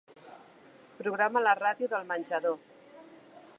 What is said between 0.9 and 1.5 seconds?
Programa